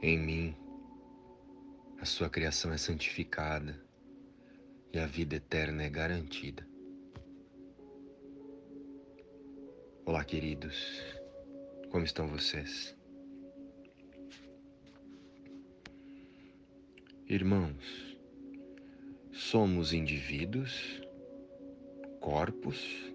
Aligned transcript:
Em 0.00 0.16
mim, 0.16 0.54
a 2.00 2.04
sua 2.04 2.30
criação 2.30 2.72
é 2.72 2.78
santificada 2.78 3.84
e 4.92 4.98
a 5.00 5.06
vida 5.06 5.34
eterna 5.34 5.82
é 5.82 5.90
garantida. 5.90 6.64
Olá, 10.04 10.24
queridos, 10.24 11.02
como 11.90 12.04
estão 12.04 12.28
vocês? 12.28 12.96
Irmãos, 17.26 18.16
somos 19.32 19.92
indivíduos, 19.92 21.02
corpos, 22.20 23.12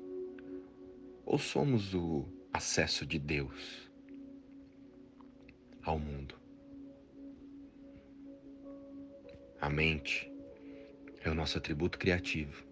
ou 1.25 1.39
somos 1.39 1.93
o 1.93 2.25
acesso 2.51 3.05
de 3.05 3.17
Deus 3.17 3.89
ao 5.81 5.97
mundo? 5.97 6.42
A 9.63 9.69
mente 9.69 10.29
é 11.23 11.29
o 11.29 11.33
nosso 11.33 11.57
atributo 11.57 11.97
criativo. 11.97 12.65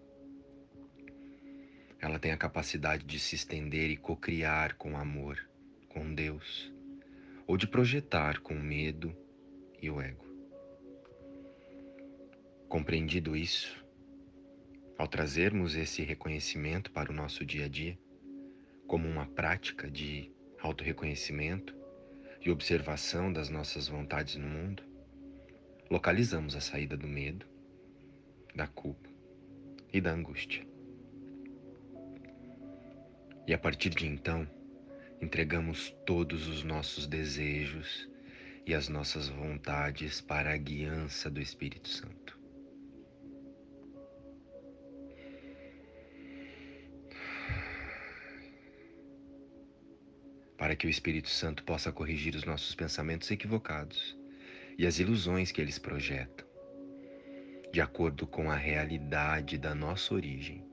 Ela 1.98 2.18
tem 2.18 2.32
a 2.32 2.36
capacidade 2.36 3.02
de 3.06 3.18
se 3.18 3.34
estender 3.34 3.88
e 3.88 3.96
cocriar 3.96 4.74
com 4.76 4.98
amor, 4.98 5.38
com 5.88 6.14
Deus, 6.14 6.70
ou 7.46 7.56
de 7.56 7.66
projetar 7.66 8.40
com 8.40 8.52
medo 8.52 9.16
e 9.80 9.88
o 9.88 10.02
ego. 10.02 10.22
Compreendido 12.68 13.34
isso, 13.34 13.82
ao 14.98 15.08
trazermos 15.08 15.74
esse 15.74 16.02
reconhecimento 16.02 16.92
para 16.92 17.10
o 17.10 17.14
nosso 17.14 17.42
dia 17.42 17.64
a 17.64 17.68
dia, 17.68 17.98
como 18.86 19.08
uma 19.08 19.24
prática 19.24 19.90
de 19.90 20.30
autorreconhecimento 20.60 21.74
e 22.42 22.50
observação 22.50 23.32
das 23.32 23.48
nossas 23.48 23.88
vontades 23.88 24.36
no 24.36 24.46
mundo, 24.46 24.91
localizamos 25.92 26.56
a 26.56 26.60
saída 26.62 26.96
do 26.96 27.06
medo, 27.06 27.44
da 28.54 28.66
culpa 28.66 29.10
e 29.92 30.00
da 30.00 30.10
angústia. 30.10 30.66
E 33.46 33.52
a 33.52 33.58
partir 33.58 33.90
de 33.90 34.06
então, 34.06 34.48
entregamos 35.20 35.94
todos 36.06 36.48
os 36.48 36.64
nossos 36.64 37.06
desejos 37.06 38.08
e 38.66 38.72
as 38.72 38.88
nossas 38.88 39.28
vontades 39.28 40.18
para 40.18 40.54
a 40.54 40.56
guiança 40.56 41.28
do 41.28 41.42
Espírito 41.42 41.90
Santo. 41.90 42.40
Para 50.56 50.74
que 50.74 50.86
o 50.86 50.90
Espírito 50.90 51.28
Santo 51.28 51.62
possa 51.64 51.92
corrigir 51.92 52.34
os 52.34 52.44
nossos 52.44 52.74
pensamentos 52.74 53.30
equivocados 53.30 54.21
e 54.78 54.86
as 54.86 54.98
ilusões 54.98 55.52
que 55.52 55.60
eles 55.60 55.78
projetam, 55.78 56.46
de 57.72 57.80
acordo 57.80 58.26
com 58.26 58.50
a 58.50 58.56
realidade 58.56 59.58
da 59.58 59.74
nossa 59.74 60.14
origem. 60.14 60.66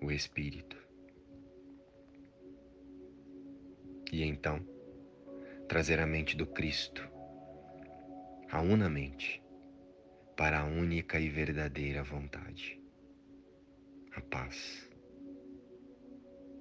O 0.00 0.10
Espírito. 0.10 0.76
E 4.12 4.22
então, 4.22 4.64
trazer 5.68 5.98
a 5.98 6.06
mente 6.06 6.36
do 6.36 6.46
Cristo, 6.46 7.08
a 8.50 8.60
una 8.60 8.88
mente, 8.88 9.42
para 10.36 10.60
a 10.60 10.64
única 10.64 11.18
e 11.18 11.28
verdadeira 11.28 12.02
vontade, 12.02 12.80
a 14.12 14.20
paz. 14.20 14.88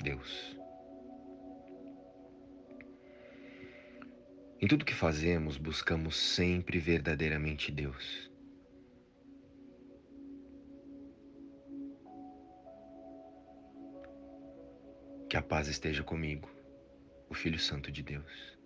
Deus. 0.02 0.65
Em 4.66 4.68
tudo 4.68 4.84
que 4.84 4.96
fazemos, 4.96 5.58
buscamos 5.58 6.16
sempre 6.16 6.80
verdadeiramente 6.80 7.72
Deus. 7.72 8.32
Que 15.30 15.38
a 15.38 15.42
paz 15.44 15.68
esteja 15.68 16.04
comigo, 16.04 16.50
o 17.30 17.36
Filho 17.36 17.60
Santo 17.60 17.92
de 17.92 18.02
Deus. 18.02 18.58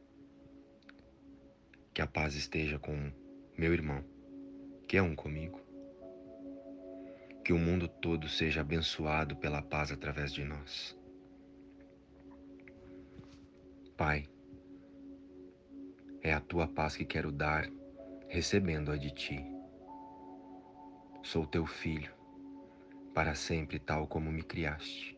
Que 1.93 2.01
a 2.01 2.07
paz 2.07 2.33
esteja 2.33 2.79
com 2.79 3.11
meu 3.57 3.73
irmão, 3.73 4.01
que 4.87 4.95
é 4.95 5.01
um 5.01 5.17
comigo. 5.17 5.59
Que 7.43 7.51
o 7.51 7.59
mundo 7.59 7.89
todo 7.89 8.29
seja 8.29 8.61
abençoado 8.61 9.35
pela 9.35 9.61
paz 9.61 9.91
através 9.91 10.31
de 10.31 10.45
nós. 10.45 10.97
Pai, 13.97 14.29
é 16.21 16.33
a 16.33 16.41
tua 16.41 16.67
paz 16.67 16.97
que 16.97 17.05
quero 17.05 17.31
dar, 17.31 17.69
recebendo-a 18.27 18.97
de 18.97 19.11
ti. 19.11 19.45
Sou 21.23 21.45
teu 21.45 21.65
filho, 21.65 22.13
para 23.13 23.35
sempre 23.35 23.79
tal 23.79 24.07
como 24.07 24.31
me 24.31 24.43
criaste, 24.43 25.17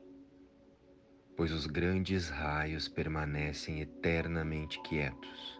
pois 1.35 1.51
os 1.51 1.65
grandes 1.65 2.29
raios 2.29 2.87
permanecem 2.87 3.81
eternamente 3.81 4.81
quietos 4.83 5.59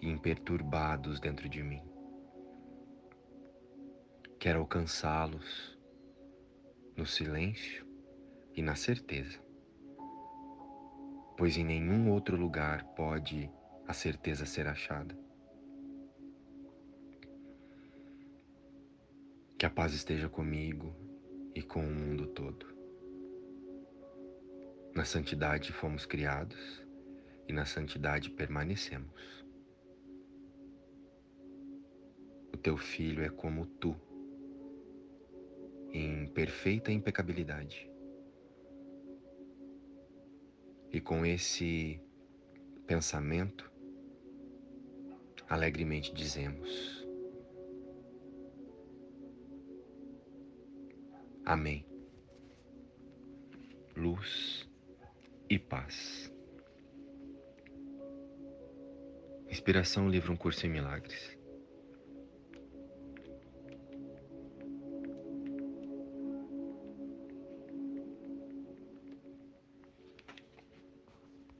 e 0.00 0.08
imperturbados 0.08 1.18
dentro 1.18 1.48
de 1.48 1.62
mim. 1.62 1.82
Quero 4.38 4.60
alcançá-los 4.60 5.76
no 6.96 7.04
silêncio 7.04 7.84
e 8.54 8.62
na 8.62 8.76
certeza, 8.76 9.40
pois 11.36 11.56
em 11.56 11.64
nenhum 11.64 12.12
outro 12.12 12.36
lugar 12.36 12.84
pode 12.94 13.50
a 13.88 13.94
certeza 13.94 14.44
ser 14.44 14.66
achada. 14.66 15.18
Que 19.58 19.64
a 19.64 19.70
paz 19.70 19.94
esteja 19.94 20.28
comigo 20.28 20.94
e 21.54 21.62
com 21.62 21.80
o 21.80 21.90
mundo 21.90 22.26
todo. 22.26 22.66
Na 24.94 25.06
santidade 25.06 25.72
fomos 25.72 26.04
criados 26.04 26.86
e 27.48 27.52
na 27.52 27.64
santidade 27.64 28.30
permanecemos. 28.30 29.42
O 32.52 32.58
teu 32.58 32.76
filho 32.76 33.24
é 33.24 33.30
como 33.30 33.64
tu, 33.64 33.96
em 35.90 36.26
perfeita 36.26 36.92
impecabilidade. 36.92 37.90
E 40.92 41.00
com 41.00 41.24
esse 41.24 42.00
pensamento, 42.86 43.67
alegremente 45.48 46.12
dizemos: 46.12 47.06
Amém. 51.44 51.86
Luz 53.96 54.68
e 55.48 55.58
paz. 55.58 56.32
Inspiração 59.48 60.08
Livro 60.08 60.32
Um 60.32 60.36
Curso 60.36 60.66
em 60.66 60.70
Milagres. 60.70 61.37